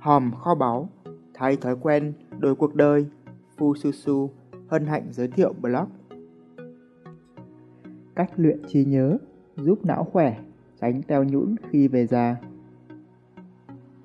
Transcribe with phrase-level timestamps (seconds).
[0.00, 0.88] hòm kho báu,
[1.34, 3.06] thay thói quen, đổi cuộc đời,
[3.56, 4.30] Phu Su Su
[4.68, 5.88] hân hạnh giới thiệu blog.
[8.14, 9.18] Cách luyện trí nhớ
[9.56, 10.38] giúp não khỏe,
[10.80, 12.36] tránh teo nhũn khi về già.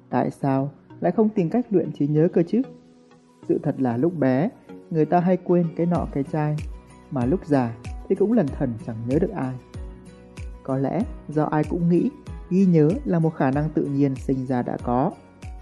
[0.09, 2.61] Tại sao lại không tìm cách luyện trí nhớ cơ chứ?
[3.47, 4.49] Sự thật là lúc bé,
[4.89, 6.55] người ta hay quên cái nọ cái chai,
[7.11, 7.77] mà lúc già
[8.09, 9.55] thì cũng lần thần chẳng nhớ được ai.
[10.63, 12.09] Có lẽ do ai cũng nghĩ
[12.49, 15.11] ghi nhớ là một khả năng tự nhiên sinh ra đã có,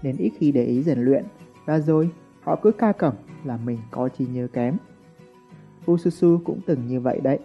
[0.04, 1.24] nên ít khi để ý rèn luyện,
[1.64, 3.14] và rồi họ cứ ca cẩm
[3.44, 4.76] là mình có trí nhớ kém.
[5.86, 7.38] Fususu cũng từng như vậy đấy.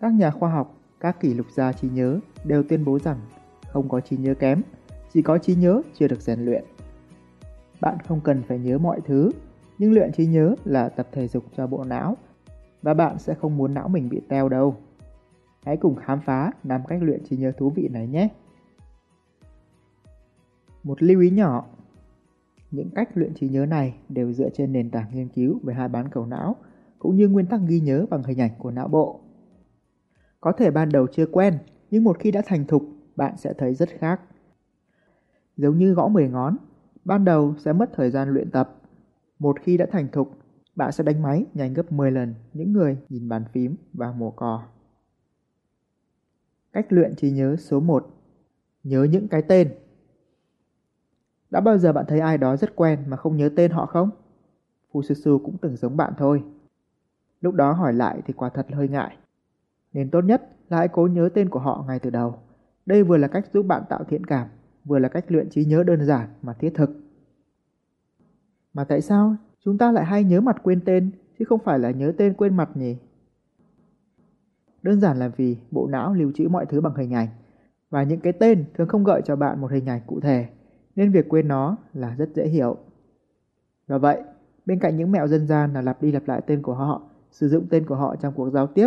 [0.00, 3.20] Các nhà khoa học, các kỷ lục gia trí nhớ đều tuyên bố rằng
[3.68, 4.62] không có trí nhớ kém,
[5.12, 6.64] chỉ có trí nhớ chưa được rèn luyện.
[7.80, 9.30] Bạn không cần phải nhớ mọi thứ,
[9.78, 12.16] nhưng luyện trí nhớ là tập thể dục cho bộ não
[12.82, 14.76] và bạn sẽ không muốn não mình bị teo đâu.
[15.64, 18.28] Hãy cùng khám phá 5 cách luyện trí nhớ thú vị này nhé.
[20.82, 21.66] Một lưu ý nhỏ
[22.70, 25.88] những cách luyện trí nhớ này đều dựa trên nền tảng nghiên cứu về hai
[25.88, 26.56] bán cầu não
[26.98, 29.20] cũng như nguyên tắc ghi nhớ bằng hình ảnh của não bộ.
[30.40, 31.58] Có thể ban đầu chưa quen,
[31.90, 32.82] nhưng một khi đã thành thục,
[33.16, 34.20] bạn sẽ thấy rất khác.
[35.56, 36.56] Giống như gõ 10 ngón,
[37.04, 38.80] ban đầu sẽ mất thời gian luyện tập.
[39.38, 40.38] Một khi đã thành thục,
[40.76, 44.30] bạn sẽ đánh máy nhanh gấp 10 lần những người nhìn bàn phím và mổ
[44.30, 44.62] cò.
[46.72, 48.06] Cách luyện trí nhớ số 1
[48.84, 49.74] Nhớ những cái tên
[51.52, 54.10] đã bao giờ bạn thấy ai đó rất quen mà không nhớ tên họ không?
[54.92, 56.44] Fususu cũng từng giống bạn thôi.
[57.40, 59.16] Lúc đó hỏi lại thì quả thật hơi ngại.
[59.92, 62.34] Nên tốt nhất là hãy cố nhớ tên của họ ngay từ đầu.
[62.86, 64.48] Đây vừa là cách giúp bạn tạo thiện cảm,
[64.84, 66.90] vừa là cách luyện trí nhớ đơn giản mà thiết thực.
[68.74, 71.90] Mà tại sao chúng ta lại hay nhớ mặt quên tên chứ không phải là
[71.90, 72.96] nhớ tên quên mặt nhỉ?
[74.82, 77.28] Đơn giản là vì bộ não lưu trữ mọi thứ bằng hình ảnh
[77.90, 80.48] và những cái tên thường không gợi cho bạn một hình ảnh cụ thể
[80.96, 82.76] nên việc quên nó là rất dễ hiểu.
[83.88, 84.22] Do vậy,
[84.66, 87.48] bên cạnh những mẹo dân gian là lặp đi lặp lại tên của họ, sử
[87.48, 88.86] dụng tên của họ trong cuộc giao tiếp,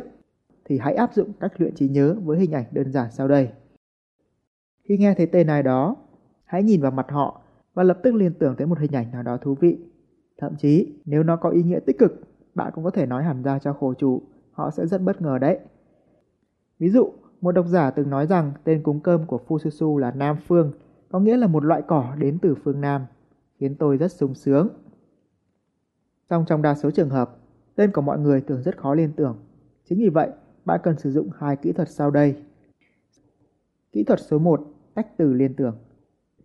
[0.66, 3.50] thì hãy áp dụng cách luyện trí nhớ với hình ảnh đơn giản sau đây.
[4.84, 5.96] Khi nghe thấy tên ai đó,
[6.44, 7.42] hãy nhìn vào mặt họ
[7.74, 9.78] và lập tức liên tưởng tới một hình ảnh nào đó thú vị.
[10.38, 12.22] Thậm chí, nếu nó có ý nghĩa tích cực,
[12.56, 15.38] bạn cũng có thể nói hẳn ra cho khổ chủ, họ sẽ rất bất ngờ
[15.38, 15.60] đấy.
[16.80, 17.10] Ví dụ,
[17.42, 20.72] một độc giả từng nói rằng tên cúng cơm của Fususu là Nam Phương
[21.16, 23.06] có nghĩa là một loại cỏ đến từ phương Nam,
[23.60, 24.70] khiến tôi rất sung sướng.
[26.30, 27.38] Song trong đa số trường hợp,
[27.76, 29.38] tên của mọi người thường rất khó liên tưởng.
[29.90, 30.30] Chính vì vậy,
[30.66, 32.36] bạn cần sử dụng hai kỹ thuật sau đây.
[33.92, 34.62] Kỹ thuật số 1,
[34.94, 35.78] tách từ liên tưởng.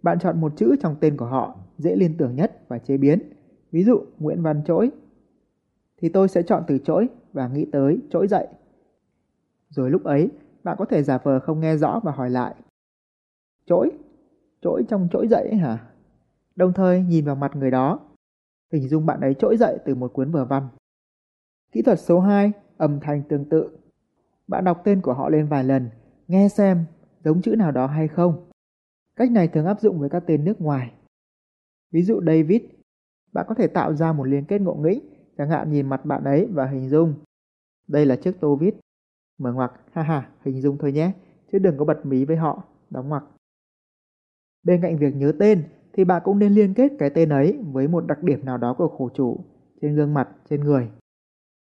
[0.02, 3.32] Bạn chọn một chữ trong tên của họ, dễ liên tưởng nhất và chế biến.
[3.72, 4.90] Ví dụ, Nguyễn Văn Trỗi.
[5.96, 8.46] Thì tôi sẽ chọn từ trỗi và nghĩ tới trỗi dậy.
[9.68, 10.28] Rồi lúc ấy,
[10.64, 12.54] bạn có thể giả vờ không nghe rõ và hỏi lại.
[13.66, 13.90] Trỗi,
[14.62, 15.90] trỗi trong trỗi dậy hả?
[16.56, 18.00] Đồng thời nhìn vào mặt người đó,
[18.72, 20.68] hình dung bạn ấy trỗi dậy từ một cuốn vở văn.
[21.72, 23.78] Kỹ thuật số 2, âm thanh tương tự.
[24.48, 25.90] Bạn đọc tên của họ lên vài lần,
[26.28, 26.84] nghe xem
[27.24, 28.50] giống chữ nào đó hay không.
[29.16, 30.92] Cách này thường áp dụng với các tên nước ngoài.
[31.90, 32.62] Ví dụ David,
[33.32, 35.00] bạn có thể tạo ra một liên kết ngộ nghĩnh,
[35.38, 37.14] chẳng hạn nhìn mặt bạn ấy và hình dung.
[37.88, 38.74] Đây là chiếc tô vít.
[39.38, 41.12] Mở ngoặc, ha ha, hình dung thôi nhé,
[41.52, 43.24] chứ đừng có bật mí với họ, đóng ngoặc.
[44.62, 47.88] Bên cạnh việc nhớ tên thì bạn cũng nên liên kết cái tên ấy với
[47.88, 49.44] một đặc điểm nào đó của khổ chủ
[49.80, 50.90] trên gương mặt, trên người.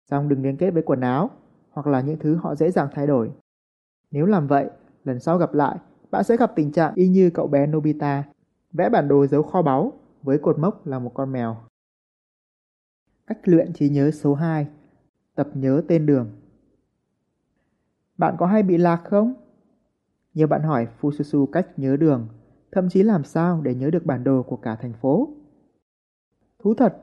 [0.10, 1.30] Xong đừng liên kết với quần áo
[1.72, 3.32] hoặc là những thứ họ dễ dàng thay đổi.
[4.12, 4.70] Nếu làm vậy,
[5.04, 5.78] lần sau gặp lại,
[6.12, 8.24] bạn sẽ gặp tình trạng y như cậu bé Nobita
[8.72, 11.58] vẽ bản đồ giấu kho báu với cột mốc là một con mèo.
[13.28, 14.68] Cách luyện trí nhớ số 2
[15.36, 16.32] Tập nhớ tên đường
[18.18, 19.34] Bạn có hay bị lạc không?
[20.34, 22.28] Nhiều bạn hỏi Fususu cách nhớ đường
[22.72, 25.30] thậm chí làm sao để nhớ được bản đồ của cả thành phố.
[26.64, 26.98] Thú thật,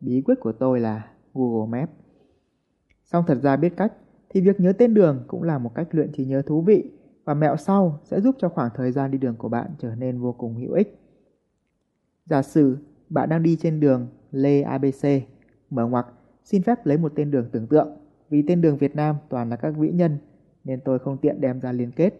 [0.00, 1.92] bí quyết của tôi là Google Maps.
[3.04, 3.92] Song thật ra biết cách
[4.28, 6.90] thì việc nhớ tên đường cũng là một cách luyện trí nhớ thú vị
[7.24, 10.20] và mẹo sau sẽ giúp cho khoảng thời gian đi đường của bạn trở nên
[10.20, 10.98] vô cùng hữu ích.
[12.26, 12.76] Giả sử
[13.08, 15.06] bạn đang đi trên đường Lê ABC,
[15.70, 16.06] mở ngoặc,
[16.44, 17.88] xin phép lấy một tên đường tưởng tượng.
[18.30, 20.18] Vì tên đường Việt Nam toàn là các vĩ nhân
[20.64, 22.14] nên tôi không tiện đem ra liên kết.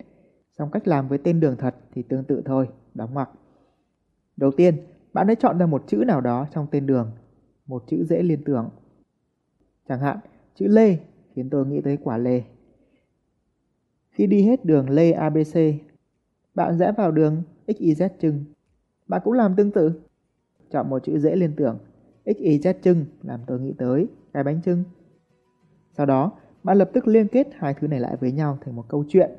[0.58, 3.30] Song cách làm với tên đường thật thì tương tự thôi đóng ngoặc.
[4.36, 4.76] Đầu tiên,
[5.12, 7.10] bạn hãy chọn ra một chữ nào đó trong tên đường,
[7.66, 8.68] một chữ dễ liên tưởng.
[9.88, 10.18] Chẳng hạn,
[10.54, 10.98] chữ Lê
[11.34, 12.42] khiến tôi nghĩ tới quả lê.
[14.10, 15.58] Khi đi hết đường Lê ABC,
[16.54, 18.44] bạn rẽ vào đường XYZ trưng.
[19.08, 19.92] Bạn cũng làm tương tự.
[20.70, 21.78] Chọn một chữ dễ liên tưởng,
[22.24, 24.84] XYZ trưng làm tôi nghĩ tới cái bánh trưng.
[25.92, 26.32] Sau đó,
[26.62, 29.30] bạn lập tức liên kết hai thứ này lại với nhau thành một câu chuyện.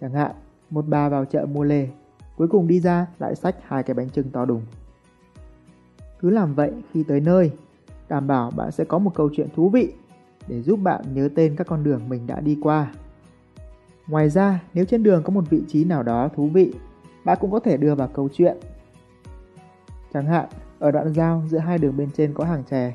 [0.00, 0.32] Chẳng hạn,
[0.70, 1.88] một bà vào chợ mua lê
[2.36, 4.62] Cuối cùng đi ra lại xách hai cái bánh trưng to đùng.
[6.20, 7.50] Cứ làm vậy khi tới nơi,
[8.08, 9.92] đảm bảo bạn sẽ có một câu chuyện thú vị
[10.48, 12.92] để giúp bạn nhớ tên các con đường mình đã đi qua.
[14.06, 16.72] Ngoài ra, nếu trên đường có một vị trí nào đó thú vị,
[17.24, 18.56] bạn cũng có thể đưa vào câu chuyện.
[20.12, 20.48] Chẳng hạn,
[20.78, 22.94] ở đoạn giao giữa hai đường bên trên có hàng chè,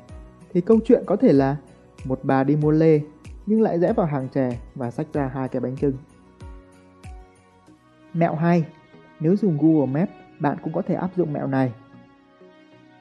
[0.53, 1.57] thì câu chuyện có thể là
[2.05, 3.01] một bà đi mua lê
[3.45, 5.93] nhưng lại rẽ vào hàng chè và xách ra hai cái bánh trưng.
[8.13, 8.65] Mẹo 2.
[9.19, 11.73] Nếu dùng Google Maps, bạn cũng có thể áp dụng mẹo này.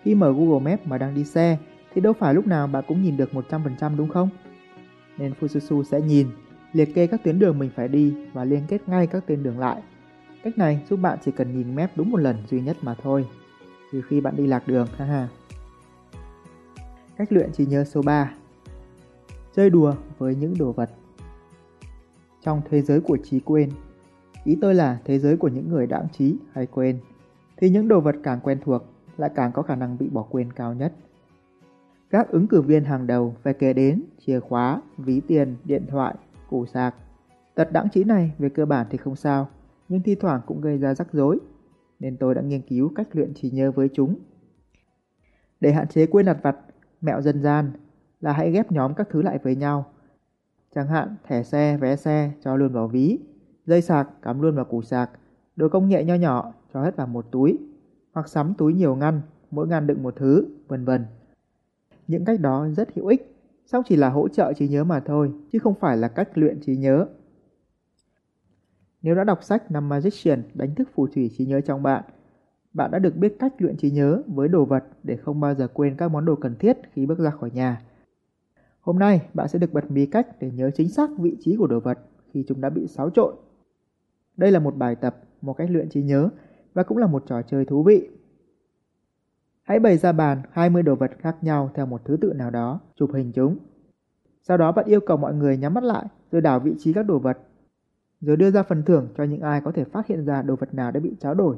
[0.03, 1.59] Khi mở Google Maps mà đang đi xe
[1.95, 4.29] thì đâu phải lúc nào bạn cũng nhìn được 100% đúng không?
[5.19, 6.29] Nên Fususu sẽ nhìn,
[6.73, 9.59] liệt kê các tuyến đường mình phải đi và liên kết ngay các tuyến đường
[9.59, 9.83] lại.
[10.43, 13.27] Cách này giúp bạn chỉ cần nhìn map đúng một lần duy nhất mà thôi,
[13.93, 15.29] trừ khi bạn đi lạc đường, ha ha.
[17.17, 18.33] Cách luyện trí nhớ số 3
[19.57, 20.91] Chơi đùa với những đồ vật
[22.43, 23.71] Trong thế giới của trí quên,
[24.51, 26.99] ý tôi là thế giới của những người đãng trí hay quên,
[27.57, 28.83] thì những đồ vật càng quen thuộc
[29.17, 30.93] lại càng có khả năng bị bỏ quên cao nhất.
[32.11, 36.15] Các ứng cử viên hàng đầu phải kể đến chìa khóa, ví tiền, điện thoại,
[36.49, 36.95] củ sạc.
[37.55, 39.49] Tật đãng trí này về cơ bản thì không sao,
[39.89, 41.39] nhưng thi thoảng cũng gây ra rắc rối,
[42.01, 44.15] nên tôi đã nghiên cứu cách luyện trí nhớ với chúng.
[45.61, 46.57] Để hạn chế quên lặt vặt,
[47.01, 47.73] mẹo dân gian
[48.21, 49.85] là hãy ghép nhóm các thứ lại với nhau.
[50.75, 53.19] Chẳng hạn thẻ xe, vé xe cho luôn vào ví,
[53.71, 55.11] dây sạc cắm luôn vào củ sạc,
[55.57, 57.59] đồ công nghệ nho nhỏ cho hết vào một túi,
[58.13, 59.21] hoặc sắm túi nhiều ngăn,
[59.51, 61.05] mỗi ngăn đựng một thứ, vân vân.
[62.07, 63.37] Những cách đó rất hữu ích,
[63.67, 66.61] song chỉ là hỗ trợ trí nhớ mà thôi, chứ không phải là cách luyện
[66.61, 67.07] trí nhớ.
[69.03, 72.05] Nếu đã đọc sách Năm Magician đánh thức phù thủy trí nhớ trong bạn,
[72.73, 75.69] bạn đã được biết cách luyện trí nhớ với đồ vật để không bao giờ
[75.75, 77.83] quên các món đồ cần thiết khi bước ra khỏi nhà.
[78.81, 81.67] Hôm nay bạn sẽ được bật mí cách để nhớ chính xác vị trí của
[81.67, 81.99] đồ vật
[82.33, 83.35] khi chúng đã bị xáo trộn.
[84.41, 86.29] Đây là một bài tập, một cách luyện trí nhớ
[86.75, 88.09] và cũng là một trò chơi thú vị.
[89.63, 92.81] Hãy bày ra bàn 20 đồ vật khác nhau theo một thứ tự nào đó,
[92.97, 93.59] chụp hình chúng.
[94.43, 97.03] Sau đó bạn yêu cầu mọi người nhắm mắt lại rồi đảo vị trí các
[97.03, 97.39] đồ vật.
[98.21, 100.75] Rồi đưa ra phần thưởng cho những ai có thể phát hiện ra đồ vật
[100.75, 101.57] nào đã bị tráo đổi.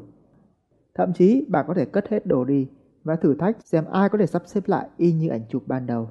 [0.95, 2.69] Thậm chí bạn có thể cất hết đồ đi
[3.05, 5.87] và thử thách xem ai có thể sắp xếp lại y như ảnh chụp ban
[5.87, 6.09] đầu.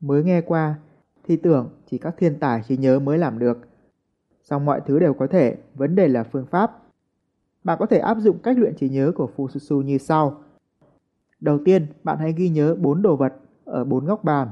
[0.00, 0.78] Mới nghe qua
[1.24, 3.58] thì tưởng chỉ các thiên tài trí nhớ mới làm được.
[4.50, 6.82] Song mọi thứ đều có thể, vấn đề là phương pháp.
[7.64, 10.40] Bạn có thể áp dụng cách luyện trí nhớ của Fususu như sau.
[11.40, 13.34] Đầu tiên, bạn hãy ghi nhớ 4 đồ vật
[13.64, 14.48] ở 4 góc bàn,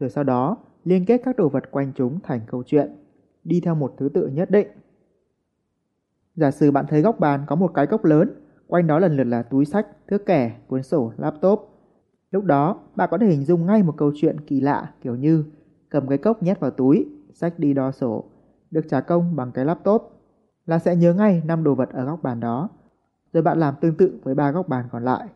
[0.00, 2.96] rồi sau đó liên kết các đồ vật quanh chúng thành câu chuyện,
[3.44, 4.68] đi theo một thứ tự nhất định.
[6.36, 8.30] Giả sử bạn thấy góc bàn có một cái cốc lớn,
[8.66, 11.68] quanh đó lần lượt là túi sách, thước kẻ, cuốn sổ, laptop.
[12.30, 15.44] Lúc đó, bạn có thể hình dung ngay một câu chuyện kỳ lạ kiểu như
[15.88, 18.24] cầm cái cốc nhét vào túi, sách đi đo sổ,
[18.70, 20.12] được trả công bằng cái laptop
[20.66, 22.68] là sẽ nhớ ngay năm đồ vật ở góc bàn đó.
[23.32, 25.28] Rồi bạn làm tương tự với ba góc bàn còn lại.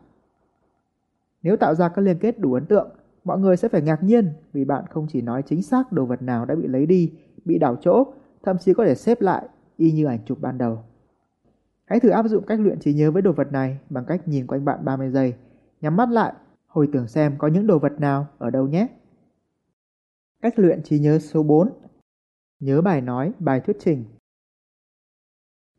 [1.41, 2.89] Nếu tạo ra các liên kết đủ ấn tượng,
[3.23, 6.21] mọi người sẽ phải ngạc nhiên vì bạn không chỉ nói chính xác đồ vật
[6.21, 7.13] nào đã bị lấy đi,
[7.45, 8.07] bị đảo chỗ,
[8.43, 9.47] thậm chí có thể xếp lại
[9.77, 10.83] y như ảnh chụp ban đầu.
[11.85, 14.47] Hãy thử áp dụng cách luyện trí nhớ với đồ vật này bằng cách nhìn
[14.47, 15.33] quanh bạn 30 giây,
[15.81, 16.33] nhắm mắt lại,
[16.67, 18.87] hồi tưởng xem có những đồ vật nào ở đâu nhé.
[20.41, 21.69] Cách luyện trí nhớ số 4
[22.63, 24.05] Nhớ bài nói, bài thuyết trình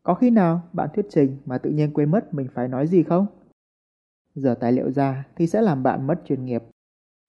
[0.03, 3.03] Có khi nào bạn thuyết trình mà tự nhiên quên mất mình phải nói gì
[3.03, 3.27] không?
[4.35, 6.63] Giờ tài liệu ra thì sẽ làm bạn mất chuyên nghiệp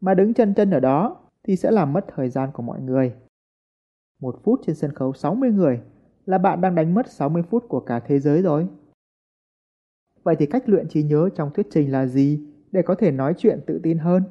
[0.00, 3.14] Mà đứng chân chân ở đó thì sẽ làm mất thời gian của mọi người
[4.20, 5.80] Một phút trên sân khấu 60 người
[6.26, 8.68] là bạn đang đánh mất 60 phút của cả thế giới rồi.
[10.22, 12.40] Vậy thì cách luyện trí nhớ trong thuyết trình là gì
[12.72, 14.22] để có thể nói chuyện tự tin hơn?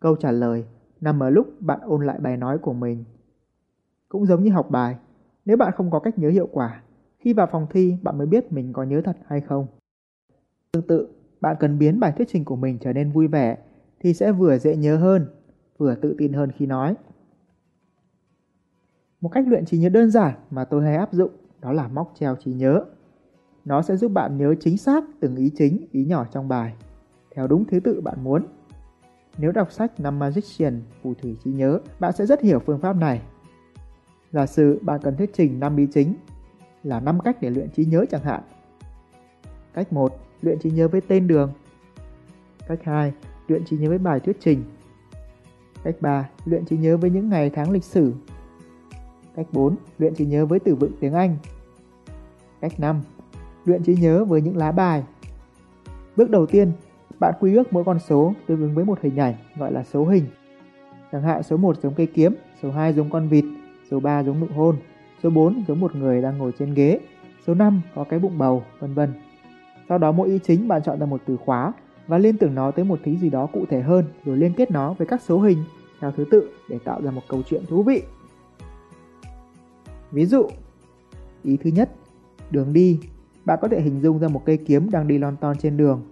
[0.00, 0.64] Câu trả lời
[1.00, 3.04] nằm ở lúc bạn ôn lại bài nói của mình.
[4.08, 4.96] Cũng giống như học bài,
[5.44, 6.82] nếu bạn không có cách nhớ hiệu quả,
[7.18, 9.66] khi vào phòng thi bạn mới biết mình có nhớ thật hay không.
[10.72, 11.08] Tương tự,
[11.40, 13.58] bạn cần biến bài thuyết trình của mình trở nên vui vẻ
[14.00, 15.26] thì sẽ vừa dễ nhớ hơn,
[15.78, 16.94] vừa tự tin hơn khi nói.
[19.20, 22.12] Một cách luyện trí nhớ đơn giản mà tôi hay áp dụng đó là móc
[22.18, 22.84] treo trí nhớ.
[23.64, 26.74] Nó sẽ giúp bạn nhớ chính xác từng ý chính, ý nhỏ trong bài,
[27.34, 28.46] theo đúng thứ tự bạn muốn.
[29.38, 32.96] Nếu đọc sách Năm Magician, phù thủy trí nhớ, bạn sẽ rất hiểu phương pháp
[32.96, 33.22] này.
[34.32, 36.14] Giả sử bạn cần thuyết trình 5 ý chính,
[36.82, 38.42] là 5 cách để luyện trí nhớ chẳng hạn.
[39.74, 40.18] Cách 1.
[40.42, 41.52] Luyện trí nhớ với tên đường.
[42.68, 43.12] Cách 2.
[43.48, 44.64] Luyện trí nhớ với bài thuyết trình.
[45.84, 46.28] Cách 3.
[46.44, 48.12] Luyện trí nhớ với những ngày tháng lịch sử
[49.38, 49.76] Cách 4.
[49.98, 51.36] Luyện trí nhớ với từ vựng tiếng Anh.
[52.60, 53.00] Cách 5.
[53.64, 55.04] Luyện trí nhớ với những lá bài.
[56.16, 56.72] Bước đầu tiên,
[57.20, 60.04] bạn quy ước mỗi con số tương ứng với một hình ảnh gọi là số
[60.04, 60.24] hình.
[61.12, 63.44] Chẳng hạn số 1 giống cây kiếm, số 2 giống con vịt,
[63.90, 64.76] số 3 giống nụ hôn,
[65.22, 67.00] số 4 giống một người đang ngồi trên ghế,
[67.46, 69.12] số 5 có cái bụng bầu, vân vân.
[69.88, 71.72] Sau đó mỗi ý chính bạn chọn ra một từ khóa
[72.06, 74.70] và liên tưởng nó tới một thứ gì đó cụ thể hơn rồi liên kết
[74.70, 75.58] nó với các số hình
[76.00, 78.02] theo thứ tự để tạo ra một câu chuyện thú vị.
[80.10, 80.46] Ví dụ,
[81.42, 81.90] ý thứ nhất,
[82.50, 83.00] đường đi,
[83.44, 86.02] bạn có thể hình dung ra một cây kiếm đang đi lon ton trên đường.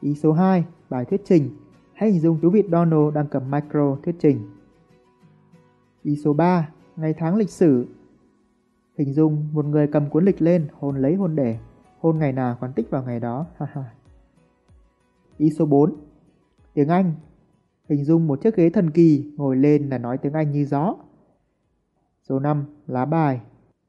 [0.00, 1.50] Ý số 2, bài thuyết trình,
[1.92, 4.59] hãy hình dung chú vịt Donald đang cầm micro thuyết trình.
[6.02, 7.86] Y số 3, ngày tháng lịch sử,
[8.98, 11.58] hình dung một người cầm cuốn lịch lên hôn lấy hôn để,
[11.98, 13.84] hôn ngày nào còn tích vào ngày đó, ha ha.
[15.36, 15.96] Ý số 4,
[16.74, 17.12] tiếng Anh,
[17.88, 20.96] hình dung một chiếc ghế thần kỳ ngồi lên là nói tiếng Anh như gió.
[22.28, 22.64] Số 5.
[22.86, 23.40] Lá bài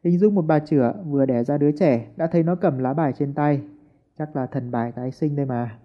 [0.03, 2.94] Hình dung một bà chửa vừa đẻ ra đứa trẻ đã thấy nó cầm lá
[2.94, 3.62] bài trên tay.
[4.18, 5.80] Chắc là thần bài tái sinh đây mà.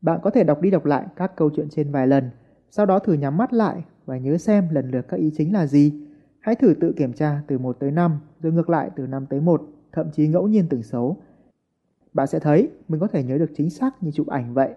[0.00, 2.30] Bạn có thể đọc đi đọc lại các câu chuyện trên vài lần,
[2.70, 5.66] sau đó thử nhắm mắt lại và nhớ xem lần lượt các ý chính là
[5.66, 5.92] gì.
[6.40, 9.40] Hãy thử tự kiểm tra từ 1 tới 5, rồi ngược lại từ 5 tới
[9.40, 11.16] 1, thậm chí ngẫu nhiên từng số.
[12.12, 14.74] Bạn sẽ thấy mình có thể nhớ được chính xác như chụp ảnh vậy.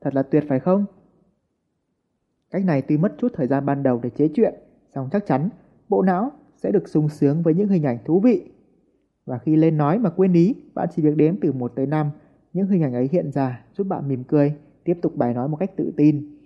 [0.00, 0.84] Thật là tuyệt phải không?
[2.50, 4.54] Cách này tuy mất chút thời gian ban đầu để chế chuyện,
[4.94, 5.48] song chắc chắn
[5.88, 8.50] bộ não sẽ được sung sướng với những hình ảnh thú vị.
[9.26, 12.10] Và khi lên nói mà quên ý, bạn chỉ việc đếm từ 1 tới 5,
[12.52, 14.54] những hình ảnh ấy hiện ra giúp bạn mỉm cười,
[14.84, 16.37] tiếp tục bài nói một cách tự tin.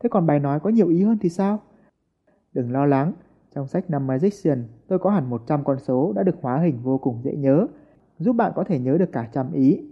[0.00, 1.60] Thế còn bài nói có nhiều ý hơn thì sao?
[2.52, 3.12] Đừng lo lắng,
[3.54, 6.98] trong sách năm Magician tôi có hẳn 100 con số đã được hóa hình vô
[6.98, 7.66] cùng dễ nhớ,
[8.18, 9.84] giúp bạn có thể nhớ được cả trăm ý.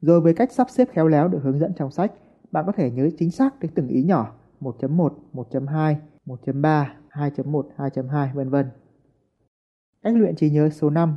[0.00, 2.12] Rồi với cách sắp xếp khéo léo được hướng dẫn trong sách,
[2.50, 5.94] bạn có thể nhớ chính xác đến từng ý nhỏ 1.1, 1.2,
[6.26, 8.66] 1.3, 2.1, 2.2 vân vân.
[10.02, 11.16] Cách luyện trí nhớ số 5.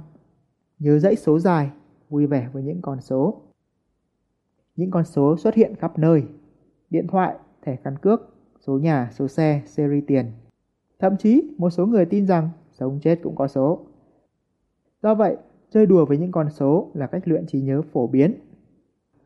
[0.80, 1.72] Nhớ dãy số dài,
[2.10, 3.42] vui vẻ với những con số.
[4.76, 6.24] Những con số xuất hiện khắp nơi.
[6.90, 7.36] Điện thoại,
[7.68, 8.22] thẻ căn cước,
[8.60, 10.32] số nhà, số xe, series tiền.
[11.00, 13.80] Thậm chí một số người tin rằng sống chết cũng có số.
[15.04, 15.38] Do vậy,
[15.70, 18.34] chơi đùa với những con số là cách luyện trí nhớ phổ biến.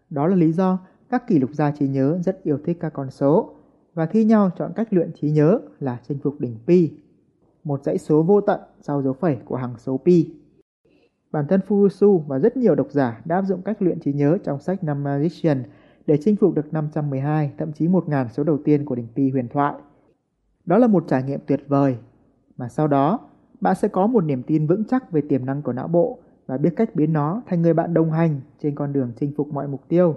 [0.09, 0.79] Đó là lý do
[1.09, 3.53] các kỷ lục gia trí nhớ rất yêu thích các con số
[3.93, 6.91] và thi nhau chọn cách luyện trí nhớ là chinh phục đỉnh pi,
[7.63, 10.29] một dãy số vô tận sau dấu phẩy của hằng số pi.
[11.31, 14.37] Bản thân Furusu và rất nhiều độc giả đã áp dụng cách luyện trí nhớ
[14.43, 15.63] trong sách năm Magician
[16.11, 19.47] để chinh phục được 512, thậm chí 1000 số đầu tiên của đỉnh pi huyền
[19.47, 19.73] thoại.
[20.65, 21.97] Đó là một trải nghiệm tuyệt vời,
[22.57, 23.19] mà sau đó
[23.61, 26.57] bạn sẽ có một niềm tin vững chắc về tiềm năng của não bộ và
[26.57, 29.67] biết cách biến nó thành người bạn đồng hành trên con đường chinh phục mọi
[29.67, 30.15] mục tiêu.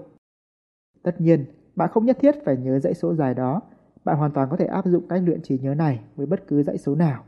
[1.02, 1.44] Tất nhiên,
[1.76, 3.60] bạn không nhất thiết phải nhớ dãy số dài đó,
[4.04, 6.62] bạn hoàn toàn có thể áp dụng cách luyện trí nhớ này với bất cứ
[6.62, 7.22] dãy số nào.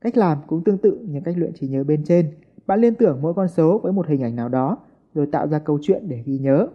[0.00, 2.30] Cách làm cũng tương tự như cách luyện trí nhớ bên trên.
[2.66, 4.78] Bạn liên tưởng mỗi con số với một hình ảnh nào đó,
[5.14, 6.68] rồi tạo ra câu chuyện để ghi nhớ.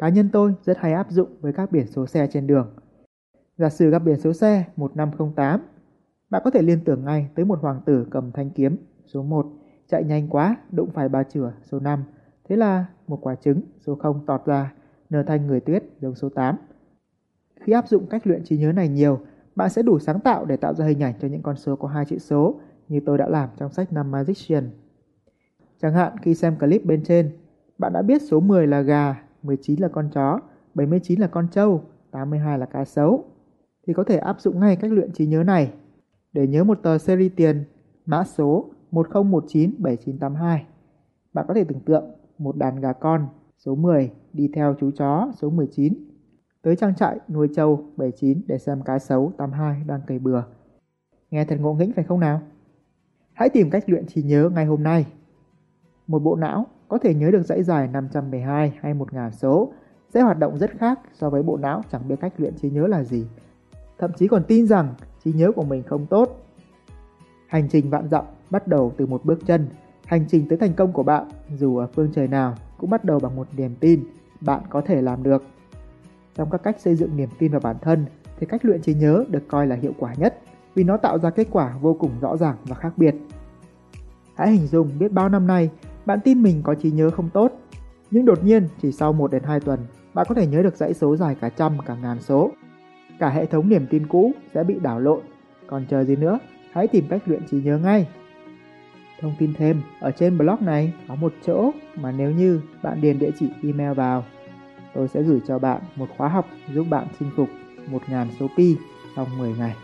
[0.00, 2.74] Cá nhân tôi rất hay áp dụng với các biển số xe trên đường.
[3.56, 5.60] Giả sử gặp biển số xe 1508,
[6.30, 8.76] bạn có thể liên tưởng ngay tới một hoàng tử cầm thanh kiếm
[9.06, 9.46] số 1,
[9.88, 12.04] chạy nhanh quá, đụng phải bà chửa số 5.
[12.48, 14.72] Thế là một quả trứng số 0 tọt ra,
[15.10, 16.56] nở thành người tuyết giống số 8.
[17.60, 19.20] Khi áp dụng cách luyện trí nhớ này nhiều,
[19.56, 21.88] bạn sẽ đủ sáng tạo để tạo ra hình ảnh cho những con số có
[21.88, 24.70] hai chữ số như tôi đã làm trong sách năm Magician.
[25.82, 27.30] Chẳng hạn khi xem clip bên trên,
[27.78, 30.40] bạn đã biết số 10 là gà, 19 là con chó,
[30.74, 33.24] 79 là con trâu, 82 là cá sấu.
[33.86, 35.72] Thì có thể áp dụng ngay cách luyện trí nhớ này
[36.32, 37.64] để nhớ một tờ series tiền
[38.06, 40.58] mã số 10197982.
[41.32, 42.04] Bạn có thể tưởng tượng
[42.38, 43.28] một đàn gà con
[43.58, 45.94] số 10 đi theo chú chó số 19
[46.62, 50.42] tới trang trại nuôi trâu 79 để xem cá sấu 82 đang cày bừa.
[51.30, 52.40] Nghe thật ngộ nghĩnh phải không nào?
[53.32, 55.06] Hãy tìm cách luyện trí nhớ ngay hôm nay.
[56.06, 59.72] Một bộ não có thể nhớ được dãy dài 512 hay 1000 số
[60.08, 62.86] sẽ hoạt động rất khác so với bộ não chẳng biết cách luyện trí nhớ
[62.86, 63.26] là gì.
[63.98, 64.94] Thậm chí còn tin rằng
[65.24, 66.46] trí nhớ của mình không tốt.
[67.46, 69.68] Hành trình vạn dặm bắt đầu từ một bước chân.
[70.06, 71.28] Hành trình tới thành công của bạn,
[71.58, 74.04] dù ở phương trời nào, cũng bắt đầu bằng một niềm tin
[74.40, 75.44] bạn có thể làm được.
[76.34, 78.06] Trong các cách xây dựng niềm tin vào bản thân
[78.38, 80.38] thì cách luyện trí nhớ được coi là hiệu quả nhất
[80.74, 83.14] vì nó tạo ra kết quả vô cùng rõ ràng và khác biệt.
[84.34, 85.70] Hãy hình dung biết bao năm nay
[86.06, 87.52] bạn tin mình có trí nhớ không tốt,
[88.10, 89.80] nhưng đột nhiên chỉ sau 1 đến 2 tuần
[90.14, 92.50] bạn có thể nhớ được dãy số dài cả trăm cả ngàn số.
[93.18, 95.20] Cả hệ thống niềm tin cũ sẽ bị đảo lộn,
[95.66, 96.38] còn chờ gì nữa,
[96.72, 98.08] hãy tìm cách luyện trí nhớ ngay.
[99.20, 103.18] Thông tin thêm, ở trên blog này có một chỗ mà nếu như bạn điền
[103.18, 104.24] địa chỉ email vào,
[104.94, 107.48] tôi sẽ gửi cho bạn một khóa học giúp bạn chinh phục
[107.90, 108.76] 1.000 số pi
[109.16, 109.76] trong 10 ngày.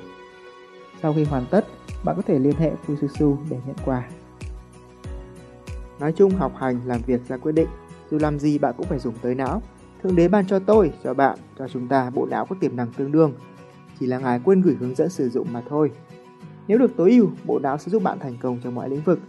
[1.02, 1.66] Sau khi hoàn tất,
[2.04, 4.08] bạn có thể liên hệ Fususu để nhận quà.
[6.00, 7.69] Nói chung học hành làm việc ra quyết định,
[8.11, 9.62] dù làm gì bạn cũng phải dùng tới não.
[10.03, 12.93] Thượng đế ban cho tôi, cho bạn, cho chúng ta bộ não có tiềm năng
[12.93, 13.33] tương đương.
[14.00, 15.91] Chỉ là ngài quên gửi hướng dẫn sử dụng mà thôi.
[16.69, 19.21] Nếu được tối ưu, bộ não sẽ giúp bạn thành công trong mọi lĩnh vực.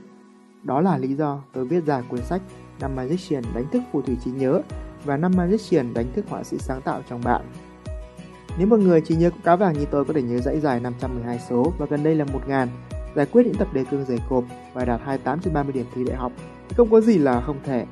[0.64, 2.42] Đó là lý do tôi viết ra cuốn sách
[2.80, 4.62] Năm Magician đánh thức phù thủy trí nhớ
[5.06, 7.42] và Năm Magician đánh thức họa sĩ sáng tạo trong bạn.
[8.58, 11.40] Nếu một người trí nhớ cá vàng như tôi có thể nhớ dãy dài 512
[11.50, 12.68] số và gần đây là 1000,
[13.16, 14.44] giải quyết những tập đề cương dày cộp
[14.74, 16.32] và đạt 28 trên 30 điểm thi đại học
[16.76, 17.86] không có gì là không thể.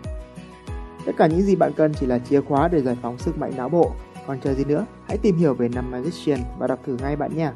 [1.06, 3.52] Tất cả những gì bạn cần chỉ là chìa khóa để giải phóng sức mạnh
[3.58, 3.92] não bộ.
[4.28, 7.38] Còn chờ gì nữa, hãy tìm hiểu về năm Magician và đọc thử ngay bạn
[7.38, 7.54] nha.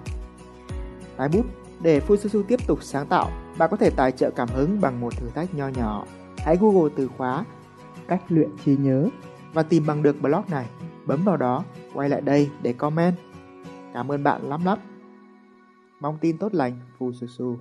[1.18, 1.46] Tái bút
[1.82, 5.18] Để Fususu tiếp tục sáng tạo, bạn có thể tài trợ cảm hứng bằng một
[5.18, 6.06] thử thách nho nhỏ.
[6.38, 7.46] Hãy Google từ khóa
[8.08, 9.08] cách luyện trí nhớ
[9.54, 10.66] và tìm bằng được blog này.
[11.06, 13.16] Bấm vào đó, quay lại đây để comment.
[13.94, 14.78] Cảm ơn bạn lắm lắm.
[16.00, 17.56] Mong tin tốt lành, Fususu.